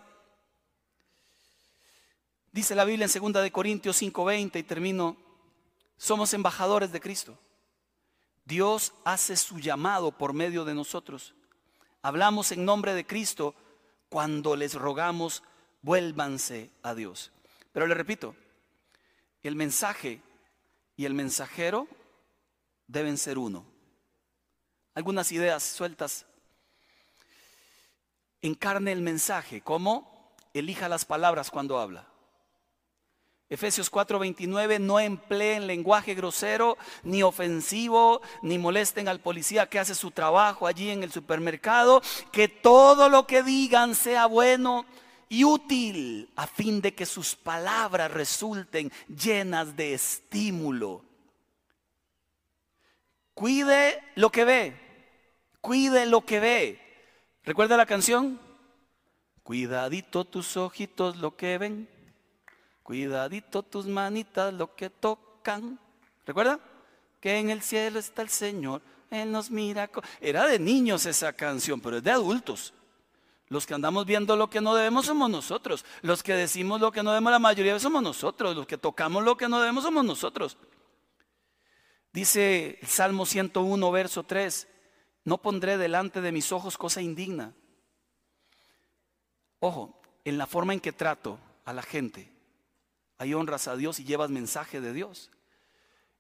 [2.51, 5.32] Dice la Biblia en 2 de Corintios 5:20 y termino
[6.03, 7.39] somos embajadores de Cristo.
[8.45, 11.33] Dios hace su llamado por medio de nosotros.
[12.03, 13.55] Hablamos en nombre de Cristo
[14.09, 15.45] cuando les rogamos,
[15.81, 17.31] vuélvanse a Dios.
[17.71, 18.35] Pero le repito,
[19.45, 20.21] el mensaje
[20.97, 21.87] y el mensajero
[22.89, 23.65] deben ser uno.
[24.95, 26.27] Algunas ideas sueltas.
[28.41, 30.35] Encarne el mensaje, ¿cómo?
[30.53, 32.12] Elija las palabras cuando habla.
[33.53, 40.11] Efesios 4:29, no empleen lenguaje grosero, ni ofensivo, ni molesten al policía que hace su
[40.11, 42.01] trabajo allí en el supermercado,
[42.33, 44.87] que todo lo que digan sea bueno
[45.29, 51.05] y útil a fin de que sus palabras resulten llenas de estímulo.
[53.35, 54.81] Cuide lo que ve,
[55.61, 56.81] cuide lo que ve.
[57.45, 58.41] ¿Recuerda la canción?
[59.43, 62.02] Cuidadito tus ojitos lo que ven
[62.83, 65.79] Cuidadito tus manitas lo que tocan.
[66.27, 66.59] ¿Recuerda?
[67.21, 68.83] Que en el cielo está el Señor.
[69.11, 69.91] Él nos mira.
[70.21, 72.75] Era de niños esa canción, pero es de adultos.
[73.49, 75.85] Los que andamos viendo lo que no debemos somos nosotros.
[76.01, 78.57] Los que decimos lo que no debemos la mayoría somos nosotros.
[78.57, 80.57] Los que tocamos lo que no debemos somos nosotros.
[82.13, 84.69] Dice el Salmo 101, verso 3.
[85.25, 87.53] No pondré delante de mis ojos cosa indigna.
[89.61, 92.33] Ojo, en la forma en que trato a la gente.
[93.23, 95.31] Ahí honras a Dios y llevas mensaje de Dios.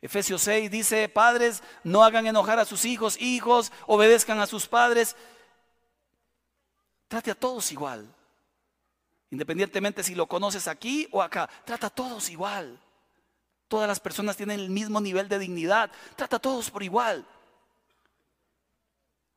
[0.00, 5.16] Efesios 6 dice, padres, no hagan enojar a sus hijos, hijos, obedezcan a sus padres.
[7.08, 8.06] Trate a todos igual.
[9.32, 12.78] Independientemente si lo conoces aquí o acá, trata a todos igual.
[13.66, 15.90] Todas las personas tienen el mismo nivel de dignidad.
[16.14, 17.26] Trata a todos por igual.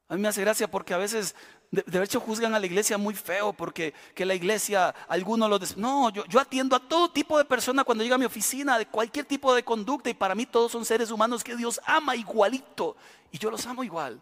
[0.08, 1.36] A mí me hace gracia porque a veces
[1.72, 5.60] de, hecho juzgan a la iglesia muy feo porque que la iglesia, algunos lo...
[5.78, 8.86] No, yo, yo atiendo a todo tipo de persona cuando llega a mi oficina, de
[8.86, 12.96] cualquier tipo de conducta y para mí todos son seres humanos que Dios ama igualito
[13.32, 14.22] y yo los amo igual.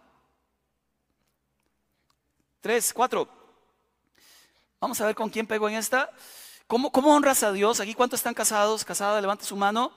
[2.61, 3.27] Tres, cuatro.
[4.79, 6.09] Vamos a ver con quién pego en esta.
[6.65, 7.81] ¿Cómo, ¿Cómo, honras a Dios?
[7.81, 8.85] Aquí, ¿cuántos están casados?
[8.85, 9.91] Casada, levante su mano.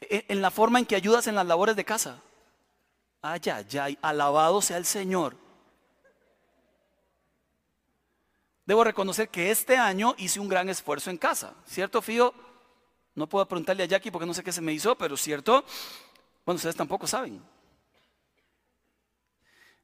[0.00, 2.20] E, en la forma en que ayudas en las labores de casa.
[3.20, 5.36] Ay, ay, ay, alabado sea el Señor.
[8.64, 12.34] Debo reconocer que este año hice un gran esfuerzo en casa, ¿cierto, Fío?
[13.14, 15.64] No puedo preguntarle a Jackie porque no sé qué se me hizo, pero cierto.
[16.44, 17.42] Bueno, ustedes tampoco saben.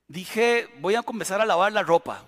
[0.07, 2.23] Dije, voy a comenzar a lavar la ropa.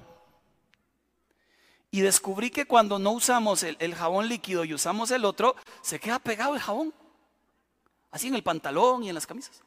[1.91, 6.01] Y descubrí que cuando no usamos el, el, jabón líquido y usamos el otro, se
[6.01, 6.93] queda pegado el jabón.
[8.11, 9.63] Así en el pantalón y en las camisas.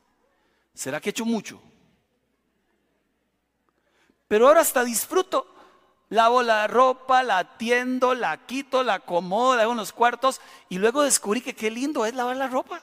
[0.79, 1.61] ¿Será que he hecho mucho?
[4.29, 5.45] Pero ahora hasta disfruto
[6.07, 10.77] Lavo la ropa, la atiendo, la quito, la acomodo, la hago en los cuartos y
[10.77, 12.81] luego descubrí que qué lindo es lavar la ropa.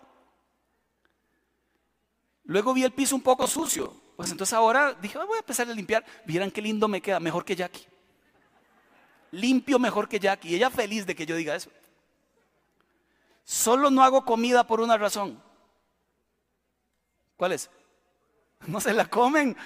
[2.44, 3.94] Luego vi el piso un poco sucio.
[4.14, 6.04] Pues entonces ahora dije, voy a empezar a limpiar.
[6.26, 7.86] Vieran qué lindo me queda, mejor que Jackie.
[9.30, 10.50] Limpio mejor que Jackie.
[10.50, 11.70] Y ella feliz de que yo diga eso.
[13.42, 15.42] Solo no hago comida por una razón.
[17.38, 17.70] ¿Cuál es?
[18.66, 19.56] No se la comen.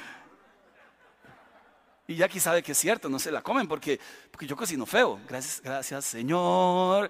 [2.07, 5.21] Y Jackie sabe que es cierto, no se la comen porque, porque yo cocino feo.
[5.29, 7.09] Gracias, gracias Señor.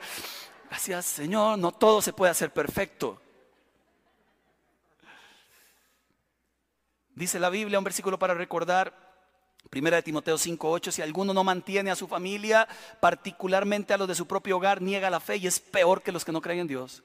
[0.69, 1.59] Gracias Señor.
[1.59, 3.21] No todo se puede hacer perfecto.
[7.15, 8.95] Dice la Biblia, un versículo para recordar,
[9.69, 12.67] Primera de Timoteo 5:8, si alguno no mantiene a su familia,
[12.99, 16.25] particularmente a los de su propio hogar, niega la fe y es peor que los
[16.25, 17.03] que no creen en Dios.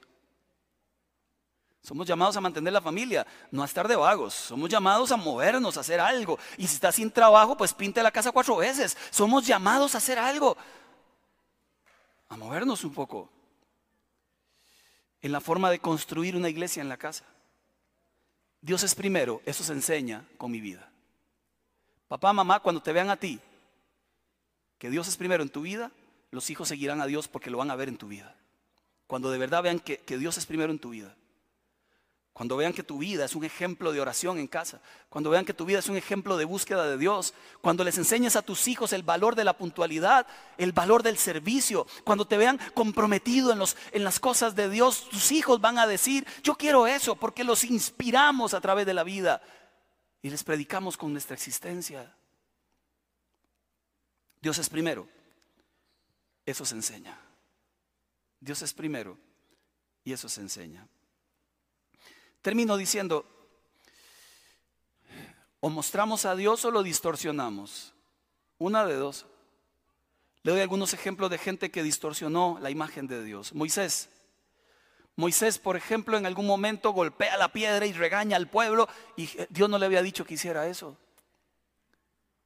[1.86, 4.34] Somos llamados a mantener la familia, no a estar de vagos.
[4.34, 6.36] Somos llamados a movernos, a hacer algo.
[6.58, 8.96] Y si está sin trabajo, pues pinte la casa cuatro veces.
[9.10, 10.56] Somos llamados a hacer algo.
[12.28, 13.30] A movernos un poco.
[15.20, 17.24] En la forma de construir una iglesia en la casa.
[18.60, 20.90] Dios es primero, eso se enseña con mi vida.
[22.08, 23.38] Papá, mamá, cuando te vean a ti,
[24.76, 25.92] que Dios es primero en tu vida,
[26.32, 28.34] los hijos seguirán a Dios porque lo van a ver en tu vida.
[29.06, 31.14] Cuando de verdad vean que, que Dios es primero en tu vida.
[32.36, 35.54] Cuando vean que tu vida es un ejemplo de oración en casa, cuando vean que
[35.54, 37.32] tu vida es un ejemplo de búsqueda de Dios,
[37.62, 40.26] cuando les enseñes a tus hijos el valor de la puntualidad,
[40.58, 45.08] el valor del servicio, cuando te vean comprometido en, los, en las cosas de Dios,
[45.08, 49.02] tus hijos van a decir, yo quiero eso, porque los inspiramos a través de la
[49.02, 49.40] vida
[50.20, 52.14] y les predicamos con nuestra existencia.
[54.42, 55.08] Dios es primero,
[56.44, 57.18] eso se enseña.
[58.40, 59.16] Dios es primero
[60.04, 60.86] y eso se enseña.
[62.46, 63.26] Termino diciendo,
[65.58, 67.92] o mostramos a Dios o lo distorsionamos.
[68.58, 69.26] Una de dos.
[70.44, 73.52] Le doy algunos ejemplos de gente que distorsionó la imagen de Dios.
[73.52, 74.10] Moisés.
[75.16, 79.68] Moisés, por ejemplo, en algún momento golpea la piedra y regaña al pueblo y Dios
[79.68, 80.96] no le había dicho que hiciera eso.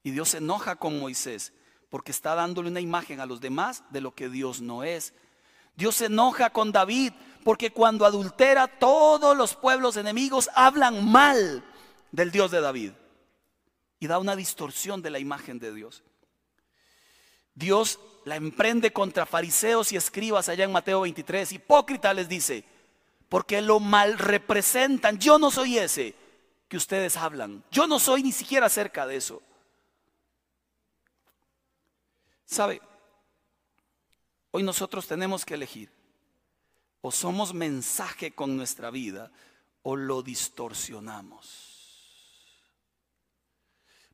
[0.03, 1.53] Y Dios se enoja con Moisés
[1.91, 5.13] porque está dándole una imagen a los demás de lo que Dios no es.
[5.77, 7.13] Dios se enoja con David
[7.45, 11.65] porque cuando adultera todos los pueblos enemigos hablan mal
[12.13, 12.93] del Dios de David
[13.99, 16.03] y da una distorsión de la imagen de Dios.
[17.55, 21.53] Dios la emprende contra fariseos y escribas allá en Mateo 23.
[21.53, 22.65] Hipócrita les dice,
[23.29, 25.19] porque lo mal representan.
[25.19, 26.15] Yo no soy ese
[26.69, 27.65] que ustedes hablan.
[27.71, 29.43] Yo no soy ni siquiera cerca de eso.
[32.45, 32.81] ¿Sabe?
[34.51, 36.00] Hoy nosotros tenemos que elegir
[37.01, 39.31] o somos mensaje con nuestra vida
[39.83, 41.71] o lo distorsionamos.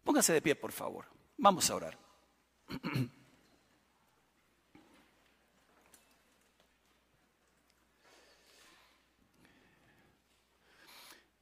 [0.05, 1.07] Póngase de pie, por favor.
[1.37, 1.99] Vamos a orar.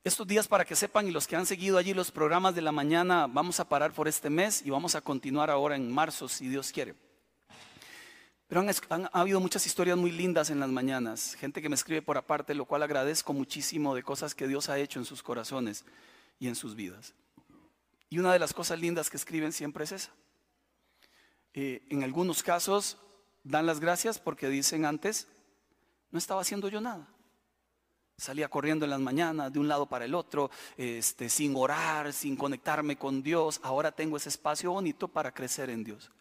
[0.03, 2.73] Estos días para que sepan y los que han seguido allí los programas de la
[2.73, 6.47] mañana, vamos a parar por este mes y vamos a continuar ahora en marzo si
[6.47, 6.95] Dios quiere.
[8.55, 12.17] Pero han, habido muchas historias muy lindas en las mañanas, gente que me escribe por
[12.17, 15.85] aparte, lo cual agradezco muchísimo de cosas que Dios ha hecho en sus corazones
[16.39, 17.15] y en sus vidas.
[18.11, 20.13] Y una de las cosas lindas que escriben siempre es esa.
[21.53, 22.97] Eh, en algunos casos
[23.43, 25.27] dan las gracias porque dicen antes,
[26.13, 27.09] no estaba haciendo yo nada.
[28.17, 32.37] Salía corriendo en las mañanas de un lado para el otro, este, sin orar, sin
[32.37, 33.59] conectarme con Dios.
[33.65, 36.13] Ahora tengo ese espacio bonito para crecer en Dios.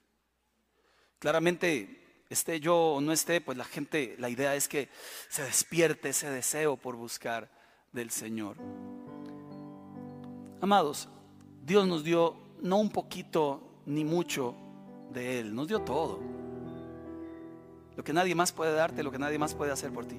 [1.19, 4.89] Claramente esté yo o no esté, pues la gente, la idea es que
[5.29, 7.49] se despierte ese deseo por buscar
[7.91, 8.57] del Señor.
[10.61, 11.09] Amados,
[11.65, 14.55] Dios nos dio no un poquito ni mucho
[15.11, 16.19] de Él, nos dio todo.
[17.95, 20.17] Lo que nadie más puede darte, lo que nadie más puede hacer por ti.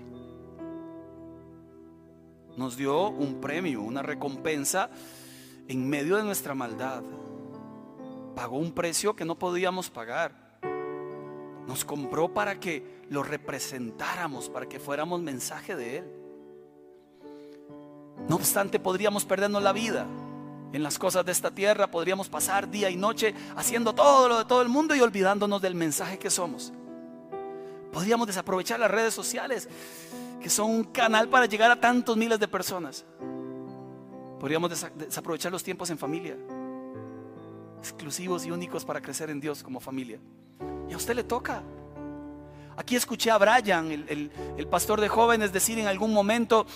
[2.57, 4.90] Nos dio un premio, una recompensa
[5.66, 7.02] en medio de nuestra maldad.
[8.36, 10.43] Pagó un precio que no podíamos pagar.
[11.67, 16.05] Nos compró para que lo representáramos, para que fuéramos mensaje de Él.
[18.29, 20.07] No obstante, podríamos perdernos la vida
[20.73, 24.45] en las cosas de esta tierra, podríamos pasar día y noche haciendo todo lo de
[24.45, 26.73] todo el mundo y olvidándonos del mensaje que somos.
[27.93, 29.69] Podríamos desaprovechar las redes sociales,
[30.41, 33.05] que son un canal para llegar a tantos miles de personas.
[34.41, 36.37] Podríamos desaprovechar los tiempos en familia,
[37.79, 40.19] exclusivos y únicos para crecer en Dios como familia.
[40.89, 41.62] Y a usted le toca.
[42.76, 46.66] Aquí escuché a Brian, el, pastor de jóvenes, decir en algún momento,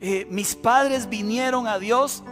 [0.00, 2.22] eh, mis padres vinieron a Dios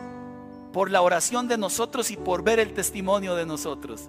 [0.73, 4.09] por la oración de nosotros y por ver el testimonio de nosotros.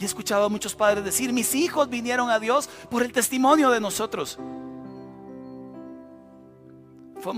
[0.00, 3.70] Y he escuchado a muchos padres decir, mis hijos vinieron a Dios por el testimonio
[3.70, 4.38] de nosotros.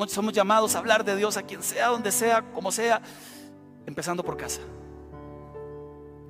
[0.06, 3.02] Somos llamados a hablar de Dios a quien sea, donde sea, como sea,
[3.84, 4.62] empezando por casa.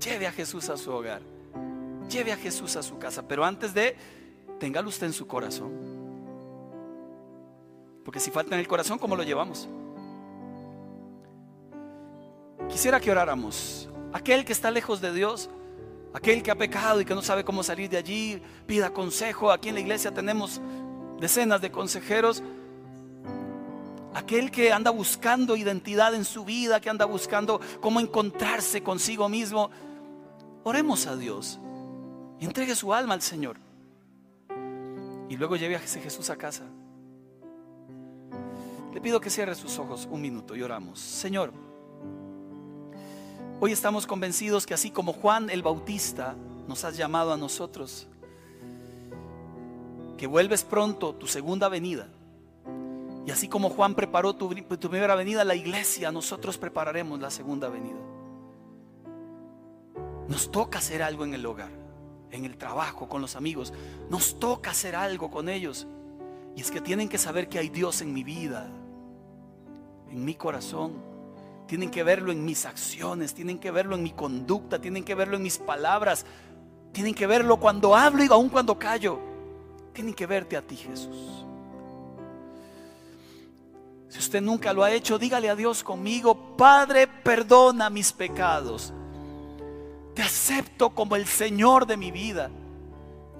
[0.05, 1.34] Lleve a Jesús a su hogar.
[2.09, 3.27] Lleve a Jesús a su casa.
[3.27, 3.97] Pero antes de,
[4.59, 5.73] téngalo usted en su corazón.
[8.05, 9.69] Porque si falta en el corazón, ¿cómo lo llevamos?
[12.69, 13.89] Quisiera que oráramos.
[14.13, 15.51] Aquel que está lejos de Dios,
[16.13, 19.51] aquel que ha pecado y que no sabe cómo salir de allí, pida consejo.
[19.51, 20.61] Aquí en la iglesia tenemos
[21.19, 22.43] decenas de consejeros
[24.15, 29.71] aquel que anda buscando identidad en su vida, que anda buscando cómo encontrarse consigo mismo,
[30.63, 31.59] oremos a Dios
[32.45, 33.57] entregue su alma al Señor.
[35.29, 36.65] Y luego lleve a Jesús a casa.
[38.93, 41.01] Le pido que cierre sus ojos un minuto y oramos.
[41.01, 41.53] Señor,
[43.61, 46.37] hoy estamos convencidos que así como Juan el Bautista
[46.69, 48.07] nos has llamado a nosotros,
[50.17, 52.09] que vuelves pronto tu segunda venida
[53.27, 57.99] y así como Juan preparó tu, primera venida, la iglesia, nosotros prepararemos la segunda venida.
[60.29, 61.71] Nos toca hacer algo en el hogar,
[62.35, 63.73] en el trabajo, con los amigos.
[64.11, 65.87] Nos toca hacer algo con ellos.
[66.57, 68.69] Y es que tienen que saber que hay Dios en mi vida,
[70.11, 70.95] en mi corazón.
[71.67, 75.37] Tienen que verlo en mis acciones, tienen que verlo en mi conducta, tienen que verlo
[75.37, 76.27] en mis palabras,
[76.93, 79.19] tienen que verlo cuando hablo y aún cuando callo.
[79.93, 81.45] Tienen que verte a ti, Jesús.
[84.09, 88.93] Si usted nunca lo ha hecho, dígale a Dios conmigo, Padre, perdona mis pecados.
[90.15, 92.51] Te acepto como el Señor de mi vida.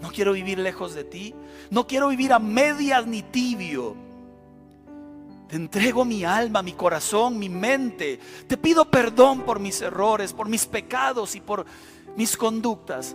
[0.01, 1.35] No quiero vivir lejos de ti.
[1.71, 3.97] No quiero vivir a medias ni tibio.
[5.49, 8.19] Te entrego mi alma, mi corazón, mi mente.
[8.47, 11.65] Te pido perdón por mis errores, por mis pecados y por
[12.17, 13.15] mis conductas.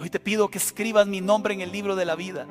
[0.00, 2.46] Hoy te pido que escribas mi nombre en el libro de la vida.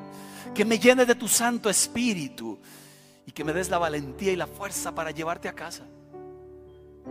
[0.53, 2.57] Que me llenes de tu Santo Espíritu
[3.25, 5.83] y que me des la valentía y la fuerza para llevarte a casa.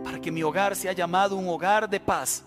[0.03, 2.43] Para que mi hogar sea llamado un hogar de paz,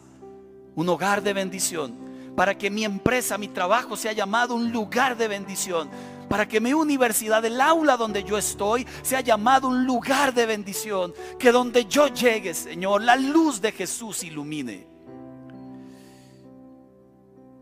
[0.75, 1.95] un hogar de bendición.
[2.37, 5.89] Para que mi empresa, mi trabajo sea llamado un lugar de bendición.
[6.29, 11.15] Para que mi universidad, el aula donde yo estoy, sea llamado un lugar de bendición.
[11.39, 14.87] Que donde yo llegue, Señor, la luz de Jesús ilumine.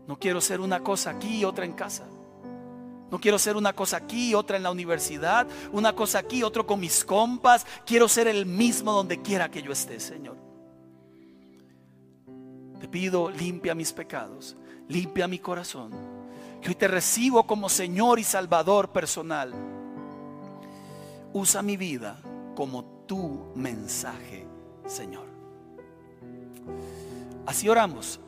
[0.07, 2.05] No quiero ser una cosa aquí y otra en casa.
[3.09, 6.79] No quiero ser una cosa aquí, otra en la universidad, una cosa aquí, otro con
[6.79, 7.65] mis compas.
[7.85, 10.37] Quiero ser el mismo donde quiera que yo esté, Señor.
[12.79, 14.57] Te pido, limpia mis pecados,
[14.89, 15.91] limpia mi corazón.
[16.61, 19.53] Que hoy te recibo como Señor y Salvador personal.
[21.33, 22.19] Usa mi vida
[22.55, 24.45] como tu mensaje,
[24.85, 25.27] Señor.
[27.45, 28.19] Así oramos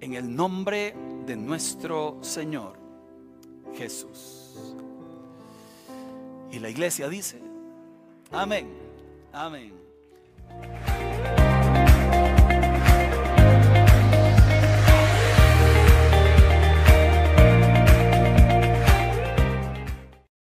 [0.00, 2.83] en el nombre de nuestro Señor
[3.76, 4.74] Jesús.
[6.50, 7.40] Y la iglesia dice,
[8.30, 8.68] amén,
[9.32, 9.72] amén.